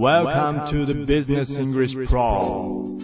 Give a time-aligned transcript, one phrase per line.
[0.00, 2.98] Welcome to the Business English Pro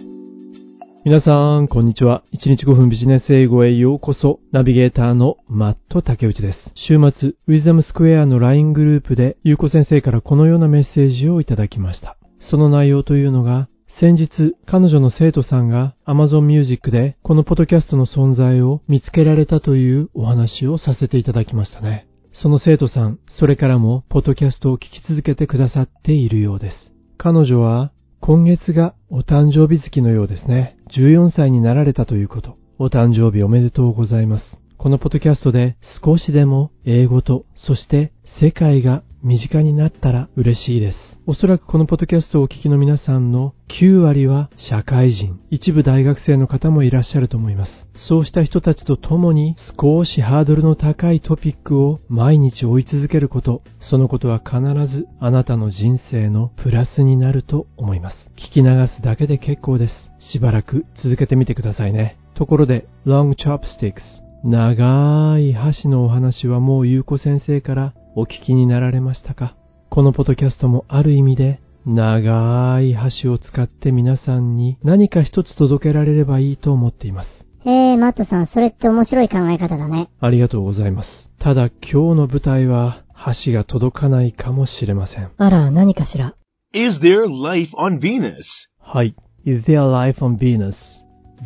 [1.05, 2.23] 皆さん、こんにちは。
[2.33, 4.39] 1日5分ビジネス英語へようこそ。
[4.51, 6.71] ナビゲーターのマット竹内です。
[6.73, 12.17] 週末、ウィズダムスクエアの LINE グループで、ゆうこ先生からこのようなメッセージをいただきました。
[12.39, 13.69] その内容というのが、
[13.99, 22.06] 先日、彼女の生徒さんが Amazon Music でこのポッドキャストの存在を見つけられたというお話をさせていただきましたね。
[22.39, 26.91] その生徒さん、それからもポッドキャストを聞き続けてくださっているようです。
[27.17, 30.77] 彼女は今月がお誕生日月のようですね。
[30.95, 32.55] 14歳になられたということ。
[32.77, 34.61] お誕生日おめでとうございます。
[34.77, 40.97] このポッドキャストで少しでも英語と、そして世界が身近になったら嬉しいです。
[41.25, 47.71] おそらくこのポッドキャストをお聞きの皆さんの9割は社会人、一部大学生の方もいらっしゃると思います。
[48.07, 58.15] そうした人たちと共に少しハードルの高いトピックを毎日追い続けること、そのことは必ずあなたの人生のプラスになると思います。
[58.37, 59.93] 聞き流すだけで結構です。
[60.31, 62.17] しばらく続けてみてくださいね。
[62.35, 69.55] ところで、Long Chopsticks 長い箸のお話はもうゆうこ先生からお聞きになられましたか？
[69.91, 77.29] このポッドキャストもある意味で長い箸を使って皆さんに何か一つ届けられればいいと思っています。
[77.63, 80.09] えー、マットさん、それって面白い考え方だね。
[80.19, 81.07] ありがとうございます。
[81.37, 85.29] ただ今日の舞台は箸が届かないかもしれません。
[85.37, 86.33] あら、何かしら
[86.73, 88.33] ？Is there life on Venus?
[88.79, 89.15] はい。
[89.45, 90.73] Is there life on Venus?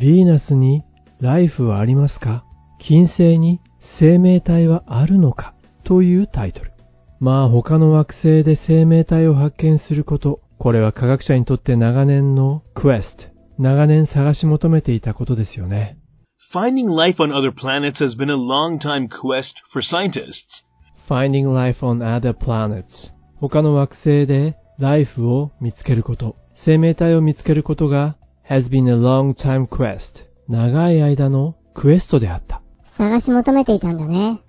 [0.00, 0.84] ィーナスに
[1.20, 2.46] ライフはありますか？
[2.78, 3.60] 金星に
[4.00, 5.52] 生命体はあるのか？
[5.84, 6.72] というタイトル。
[7.20, 13.24] まあ他の惑星で生命体を発見すること、これは科学者にとって長年のクエスト、
[13.58, 15.98] 長年探し求めていたことですよね。
[16.54, 20.64] Finding life on other planets has been a long time quest for scientists.
[21.08, 22.84] Finding life on other planets
[23.40, 28.16] 他の惑星でライフを見つけること、生命体を見つけることが
[28.48, 29.98] has been a long time quest
[30.48, 32.62] 長い間のクエストであった。
[32.98, 34.40] 探し求めていたんだね。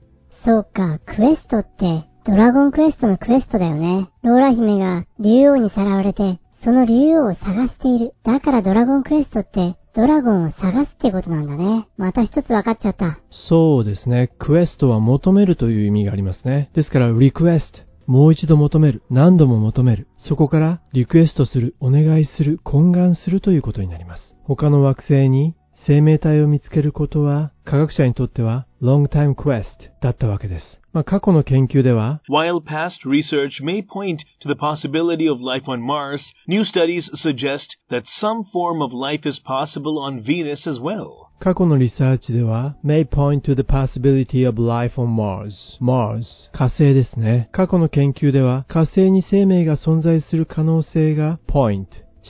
[0.45, 4.09] そうか、クエストって、ドラゴンクエストのクエストだよね。
[4.23, 8.13] ローラ姫が竜王にさらわれて、その竜王を探している。
[8.23, 11.87] だからドラゴンクエストって、ドラゴンを探すってことなんだね。
[11.97, 13.19] また一つ分かっちゃった。
[13.29, 14.31] そうですね。
[14.39, 16.71] クエストは求めるという意味がありますね。
[16.73, 17.79] ですから、リクエスト。
[18.05, 19.03] もう一度求める。
[19.09, 20.07] 何度も求める。
[20.17, 24.35] そこから、リクエストする、お願いする、懇願するということになります。
[24.43, 25.55] 他の惑星に
[25.85, 29.65] 生命体を見つけることは、科学者にとっては、long time quest
[30.01, 30.79] だったわけです。
[30.93, 38.03] まあ、過去の研究では、While past research may point to the possibility of life on Mars, new studies suggest that
[38.21, 41.29] some form of life is possible on Venus as well.
[41.39, 45.53] 過去のリサーチでは、may point to the possibility of life on Mars.
[45.81, 46.23] Mars.
[46.53, 47.49] 火星ですね。
[47.51, 51.87] 過去の研究では、火星に生命が存在する可能性が point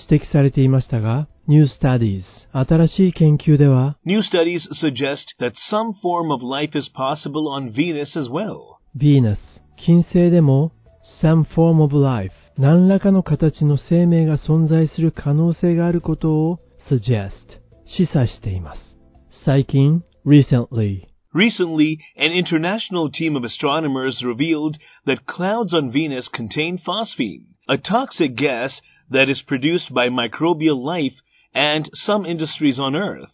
[0.09, 2.22] 指摘されていましたが、new studies
[2.52, 8.78] 新しい研究では、 New studies suggest that some form of life is possible on Venus as well.
[8.96, 9.38] Venus
[9.76, 10.72] 金星でも
[11.22, 17.32] some form of life 何らかの形の生命が存在する可能性があることを suggest
[17.86, 18.96] 示唆しています。
[19.44, 27.76] 最近 recently Recently, an international team of astronomers revealed that clouds on Venus contain phosphine, a
[27.76, 28.80] toxic gas
[29.10, 31.12] that is produced by microbial life
[31.54, 33.28] and some industries on Earth.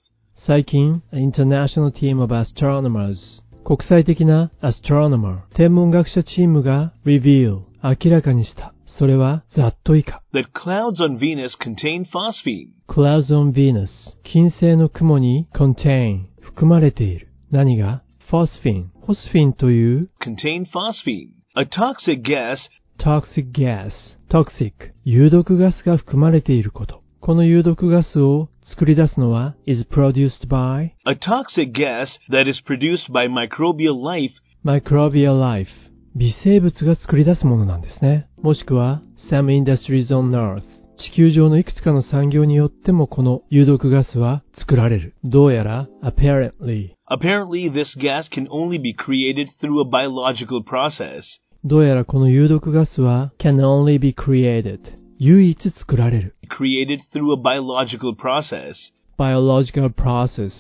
[0.47, 3.17] 最近、International Team of Astronomers
[3.65, 8.75] 国際的な Astronomer 天文学者チームが Reveal 明らかにした。
[8.87, 10.23] それはざっと以下。
[10.35, 12.69] That clouds on Venus contain phosphine.
[12.89, 13.89] Clouds on Venus
[14.23, 17.29] 金星の雲に contain 含まれている。
[17.51, 22.59] 何が ?phosphine ホスフィンという Contain phosphine, a toxic gas
[22.99, 23.93] toxic gas
[24.31, 24.73] toxic
[25.05, 27.03] 有毒ガスが含まれていること。
[27.22, 34.32] この有毒ガスを作り出すのは is produced by a toxic gas that is produced by microbial life
[34.64, 35.68] microbial life
[36.16, 38.28] 微生物が作り出すものなんですね。
[38.42, 40.64] もしくは some industries on earth
[40.98, 45.16] 地球上のいくつかの産業によってもこの有毒ガスは作られる。
[45.24, 51.24] どうやら apparently Apparently, this gas can only be created through a biological process.
[51.66, 54.80] どうやらこの有毒ガスは can only be created
[55.22, 56.36] 唯一作られる。
[56.50, 58.76] Created through a biological process.
[59.18, 60.52] biological process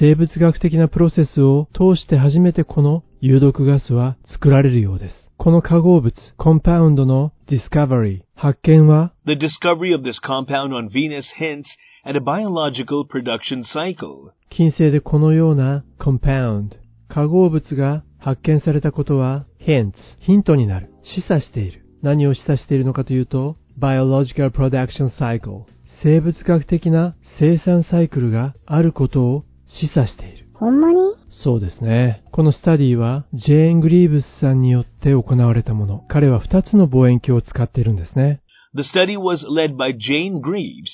[0.00, 5.30] 生物学的なプロセスを通して初めてこの有毒ガスは作られるようです。
[5.36, 11.66] この化合物、コンパウンドの discovery、発見は The discovery of this compound on Venus hints
[12.04, 14.32] at a biological production cycle.
[14.50, 16.70] 金星でこのような compound、
[17.08, 21.84] 化合物が発見されたことは hints、ヒントになる、示唆している。
[22.04, 25.64] 何を示唆しているのかというと biological production cycle
[26.02, 30.44] 生物学的な生産サイクルがあることを示唆している。
[30.54, 30.98] ほんまに
[31.30, 32.22] そうですね。
[32.32, 36.04] このスタディはジェーン・グリーブスさんによって行われたもの。
[36.08, 38.40] 彼は2つの望遠鏡を使っているんですね。
[38.74, 40.90] The study was led by Jane Greaves,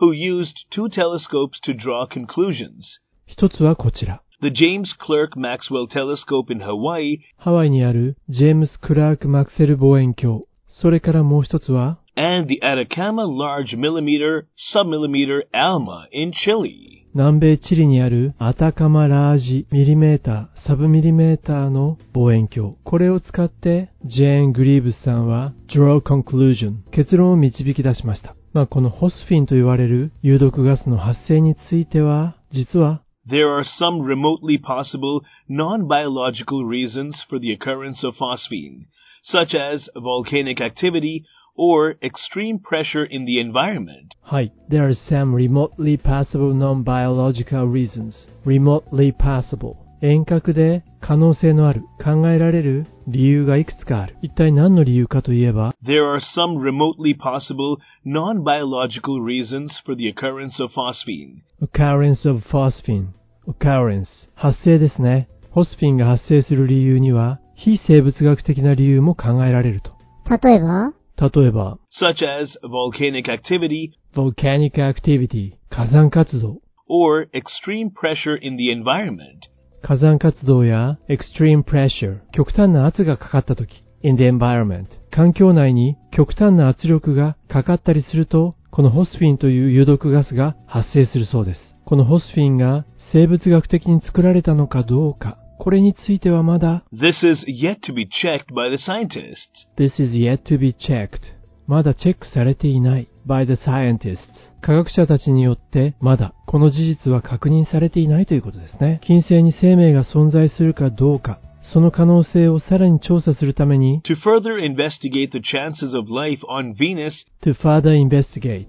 [0.00, 3.00] who used two telescopes to draw conclusions.
[3.26, 4.22] 一つはこちら。
[4.42, 10.42] The James Clerk Maxwell Telescope in Hawaii ハワイにあるジェームス・クラーク・マクセル望遠鏡。
[10.66, 17.06] それからもう一つは and the Atacama Large Millimeter Submillimeter ALMA in Chile.
[17.14, 22.74] 南米チリにあるアタカマラージミリメーター、サブミリメーターの望遠鏡。
[22.82, 28.34] これを使ってジェーン・グリーブスさんは draw conclusion 結論を導き出しました。
[28.52, 38.86] まあこのホスフィンと言われる有毒ガスの発生については実は There are some remotely possible non-biological reasons for the occurrence of phosphine,
[39.22, 41.24] such as volcanic activity
[41.57, 44.15] or extreme pressure in the environment.
[44.21, 44.53] はい。
[44.69, 48.13] There are some remotely possible non-biological reasons.
[48.45, 49.75] remotely possible.
[50.01, 54.15] 遠隔で可能性のある、考えられる理由がいくつかある。
[54.21, 61.41] 一体何の理由かといえば、 There are some remotely possible non-biological reasons for the occurrence of phosphine.
[61.61, 63.07] occurrence of phosphine.
[63.47, 64.05] occurrence.
[64.35, 65.27] 発生ですね。
[65.51, 69.91] ホスフィンが発生する理由には、非生物学的な理由も考えられると。
[70.29, 75.52] 例えば 例えば、such as volcanic activity volcanic activity.
[75.70, 76.60] 火山活動。
[76.88, 79.48] or extreme pressure in the environment.
[79.82, 98.68] 火山活動や extreme pressure 極端な圧がかかった時 in the environment 環境内に極端な圧力がかかったりするとこのホスフィンという有毒ガスが発生するそうですこのホスフィンが生物学的に作られたのかどうかこれについてはまだ This is yet to be checked by
[98.68, 99.38] the scientists.
[99.78, 101.20] This is yet to be checked
[101.66, 104.18] まだチェックされていない by the scientists
[104.60, 109.00] 科学者たちによってまだこの事実は確認されていないということですね。
[109.06, 111.40] 金星に生命が存在するかどうか、
[111.72, 118.66] その可能性をさらに調査するために To further investigate the chances of life on Venus, to further investigate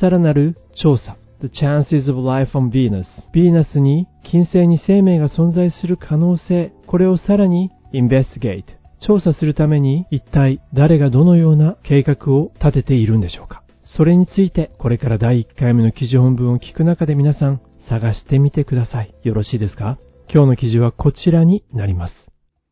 [0.00, 3.06] さらなる調査 the chances of life on Venus.
[3.34, 8.64] ヴィーナスに金星に生命が存在する可能性これをさらに investigate
[9.00, 13.62] 調査するために一体誰がどのような計画を立てているんでしょうか。
[13.96, 19.14] それについてこれから第1回目の記事本文を聞く中で皆さん探してみてください。
[19.22, 19.98] よろしいですか？
[20.32, 22.14] 今日の記事はこちらになります。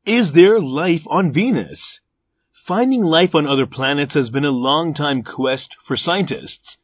[0.04, 1.78] Is there life on Venus?
[2.68, 6.78] Finding life on other planets has been a long time quest for scientists.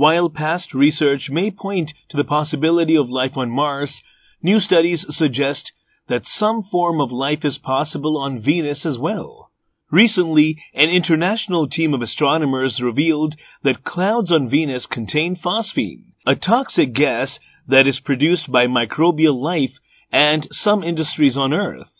[0.00, 4.00] While past research may point to the possibility of life on Mars,
[4.42, 5.72] new studies suggest
[6.08, 9.50] that some form of life is possible on Venus as well.
[9.90, 16.94] Recently, an international team of astronomers revealed that clouds on Venus contain phosphine, a toxic
[16.94, 17.38] gas
[17.68, 19.78] that is produced by microbial life
[20.10, 21.90] and some industries on Earth.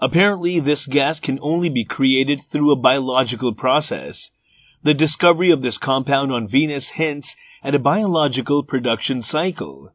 [0.00, 4.28] Apparently, this gas can only be created through a biological process.
[4.84, 9.90] The discovery of this compound on Venus hints at a biological production cycle.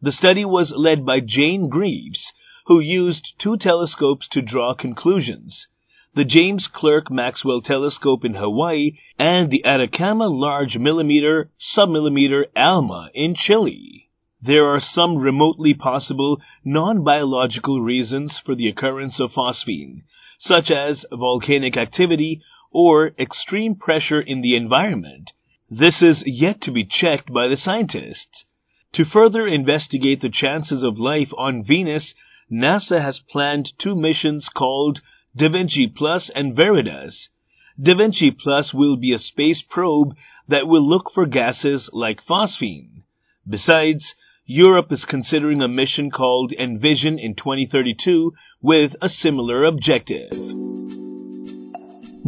[0.00, 2.32] The study was led by Jane Greaves,
[2.66, 5.66] who used two telescopes to draw conclusions.
[6.14, 13.34] The James Clerk Maxwell Telescope in Hawaii and the Atacama Large Millimeter Submillimeter ALMA in
[13.34, 14.08] Chile.
[14.40, 20.02] There are some remotely possible non-biological reasons for the occurrence of phosphine,
[20.38, 25.32] such as volcanic activity or extreme pressure in the environment.
[25.70, 28.44] This is yet to be checked by the scientists.
[28.94, 32.14] To further investigate the chances of life on Venus,
[32.50, 35.00] NASA has planned two missions called
[35.36, 37.28] Da Vinci Plus and Veritas.
[37.80, 40.14] Da Vinci Plus will be a space probe
[40.48, 43.02] that will look for gases like phosphine.
[43.46, 44.14] Besides,
[44.46, 48.32] Europe is considering a mission called Envision in 2032
[48.62, 50.67] with a similar objective.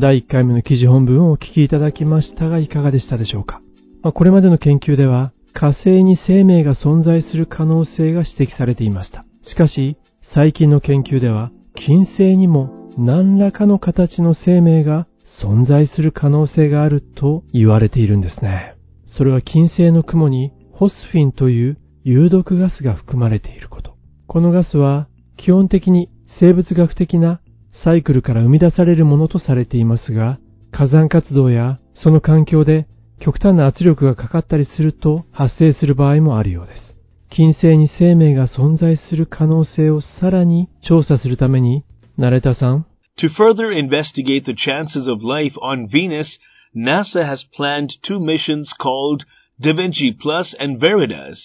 [0.01, 3.61] 第1回目の記事本文をお聞きいただきましたがいかがでしたでしょうか、
[4.03, 9.27] まあこれまでの研究では火星に生命が存在する可能性が指摘されていました。
[9.43, 9.99] しかし
[10.33, 15.07] 最近の研究では金星にも何らかの形の生命が
[15.43, 18.77] 存在する可能性があると言われているんですね。
[19.07, 23.97] それは金星の雲にホスフィンという有毒ガスが含まれていること。
[24.29, 26.09] このガスは基本的に
[26.41, 27.43] 生物学的な
[27.73, 30.39] サイクルから生み出されるものとされていますが、
[30.73, 32.87] 火山活動やその環境で
[33.21, 36.97] 極端な圧力がかかったりすると発生する場合もあるようです。
[37.31, 41.85] 金星に生命が存在する可能性をさらに調査するために、
[42.17, 42.87] ナレタさん、
[43.19, 46.39] To further investigate the chances of life on Venus,
[46.75, 49.25] NASA has planned two missions called
[49.61, 51.37] Da Vinci Plus and Veritas.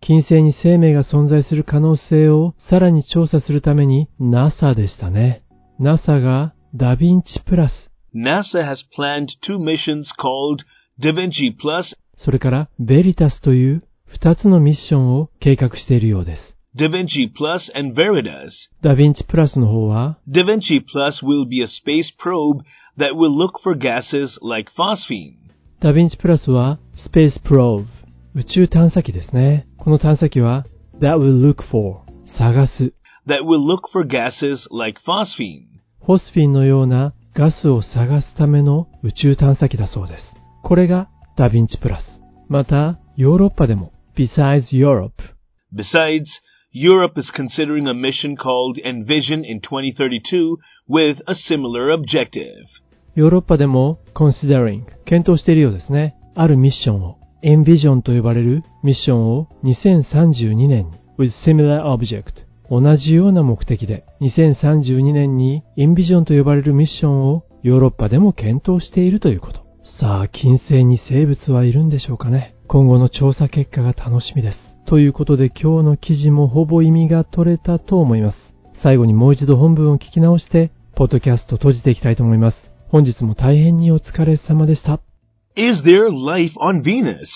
[0.00, 5.43] 金星に生命が存在する可能性をさらに調査するために NASA でしたね。
[5.79, 10.63] NASA がダヴィンチプラス、 NASA has planned two missions called
[11.01, 16.55] Da Vinci Plus それからベリタスという2つのミッションを計画しているようです。
[16.75, 18.51] Da Vinci Plus and Veritas.
[18.81, 22.63] ダヴィンチプラスの方は Da Vinci Plus will be a space probe
[22.97, 25.35] that will look for gases like phosphine.
[25.81, 27.85] ダヴィンチプラスは Space Probe
[28.35, 29.67] 宇宙探査機ですね。
[29.77, 30.65] この探査機は
[30.99, 32.01] That will look for
[32.37, 32.93] 探す
[33.26, 35.66] That will look for gases like phosphine.
[36.04, 40.22] フォスフィンのようなガスを探すための宇宙探査機だそうです。
[40.62, 42.20] これがダヴィンチプラス。
[42.48, 45.12] また、ヨーロッパでも Besides Europe
[45.74, 46.26] Besides,
[46.72, 50.56] Europe is considering a mission called Envision in 2032
[50.88, 52.66] with a similar objective.
[53.14, 56.16] ヨーロッパでも Considering 検討しているようですね。
[56.34, 69.64] あるミッションを Envision と呼ばれるミッションを2032年に with similar object 同じような目的で2032年に Envision と呼ばれるミッションをヨーロッパでも検討しているということ。
[70.00, 72.54] さあ、金星に生物はいるんでしょうかね。
[72.66, 74.58] 今後の調査結果が楽しみです。
[74.86, 78.38] ということで今日の記事もほぼ意味が取れたと思います。
[78.82, 82.56] 最後にもう一度本文を聞き直して、ポッドキャスト閉じていきたいと思います。
[82.88, 85.00] 本日も大変にお疲れ様でした。
[85.56, 87.28] Is there life on Venus?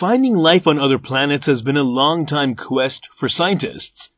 [0.00, 4.15] Finding life on other planets has been a long time quest for scientists.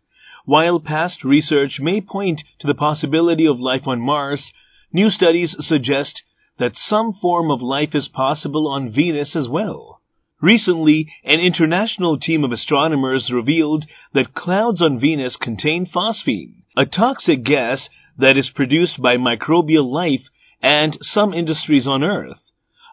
[0.48, 4.50] While past research may point to the possibility of life on Mars,
[4.90, 6.22] new studies suggest
[6.58, 10.00] that some form of life is possible on Venus as well.
[10.40, 17.44] Recently, an international team of astronomers revealed that clouds on Venus contain phosphine, a toxic
[17.44, 20.30] gas that is produced by microbial life
[20.62, 22.40] and some industries on Earth.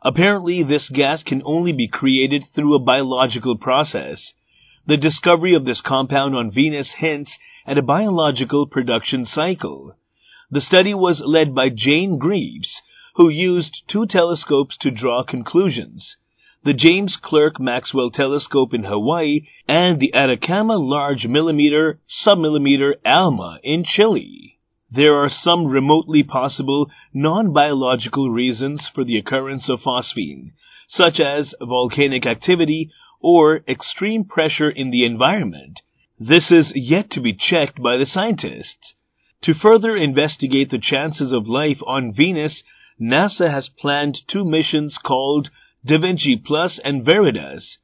[0.03, 4.33] Apparently, this gas can only be created through a biological process.
[4.87, 9.95] The discovery of this compound on Venus hints at a biological production cycle.
[10.51, 12.69] The study was led by Jane Greaves,
[13.15, 16.15] who used two telescopes to draw conclusions.
[16.63, 23.85] The James Clerk Maxwell Telescope in Hawaii and the Atacama Large Millimeter Submillimeter ALMA in
[23.85, 24.59] Chile.
[24.91, 30.51] There are some remotely possible non-biological reasons for the occurrence of phosphine,
[30.87, 32.91] such as volcanic activity
[33.25, 35.81] or extreme pressure in the environment.
[36.19, 38.93] This is yet to be checked by the scientists.
[39.45, 42.61] To further investigate the chances of life on Venus,
[43.01, 45.49] NASA has planned two missions called
[45.83, 47.79] Da Vinci Plus and Veritas.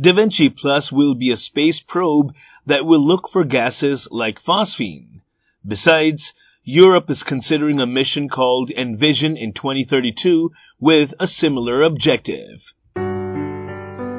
[0.00, 2.32] Da Vinci Plus will be a space probe
[2.64, 5.22] that will look for gases like phosphine.
[5.66, 6.32] Besides,
[6.62, 12.60] Europe is considering a mission called Envision in 2032 with a similar objective.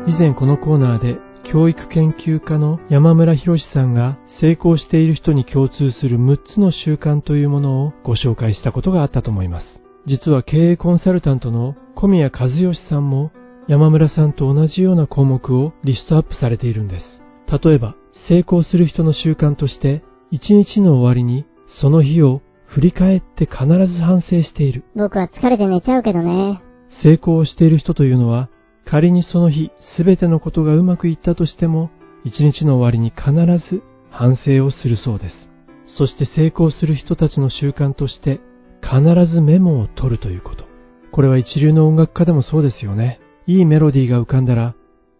[0.08, 1.18] 以前このコーナーで
[1.52, 9.82] 教育研究家の山村博さんが成功している人に共通する6つの習慣というものをご紹介したことがあったと思います。
[10.06, 13.32] 実は経営コンサルタントの小宮和義さんも
[13.68, 17.24] 山村さんと同じような項目をリストアップされているんです。
[17.64, 17.96] 例えば、
[18.28, 21.46] 成功する人の習慣として、一日の終わりに
[21.82, 24.84] その日を振り返って必ず反省している。
[24.96, 26.62] 僕は疲れて寝ちゃうけどね。
[27.04, 28.50] 成功をしている人というのは、
[28.86, 31.90] 仮にその日すべてのことがうまくいったとしても、
[32.24, 33.32] 一日の終わりに必
[33.70, 35.50] ず反省をするそうです。
[35.98, 38.40] そして成功する人たちの習慣として、
[38.82, 40.66] 必ずメモを取るということ。
[41.12, 43.20] これは一流の音楽家でもそうですよね。
[43.48, 44.76] いいメロディーが浮かんだら、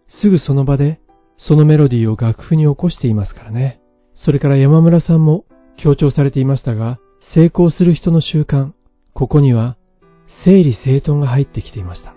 [0.08, 1.00] すぐその場で
[1.36, 3.80] そのメロディーを楽譜に起こしていますからね。
[4.14, 5.44] それから山村さんも
[5.76, 6.98] 強調されていましたが、
[7.34, 8.72] 成功する人の習慣、
[9.14, 9.76] ここには
[10.44, 12.14] 整理整頓が入ってきていました。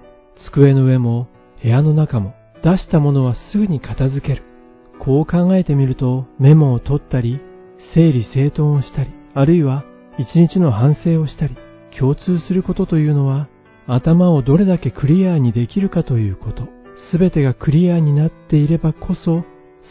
[0.51, 1.27] 机の上も
[1.61, 4.43] 部屋の中も出したものはすぐに片付ける。
[4.99, 7.39] こう考えてみるとメモを取ったり、
[7.93, 9.85] 整理整頓をしたり、あるいは
[10.17, 11.55] 一日の反省をしたり、
[11.97, 13.47] 共通することというのは
[13.87, 16.67] 頭をどれだけクリアにできるかということ。
[17.11, 19.45] すべてがクリアになっていればこそ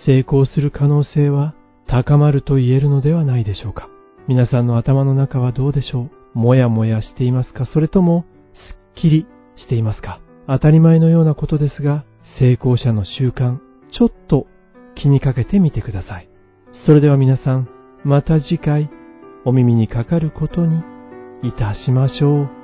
[0.04, 1.54] 成功する可能性は
[1.86, 3.88] 高まると言えるのではないでしょうか。
[4.26, 6.38] 皆さんの頭の中はどうでしょう？
[6.38, 7.64] もやもやしていますか？
[7.64, 10.20] それともすっきりしていますか？
[10.48, 12.06] 当たり前のようなことですが、
[12.38, 13.58] 成功者の習慣、
[13.92, 14.46] ちょっと
[14.94, 16.28] 気にかけてみてください。
[16.86, 17.68] それでは皆さん、
[18.02, 18.88] また次回
[19.44, 20.82] お耳にかかることに
[21.42, 22.57] いたしましょう。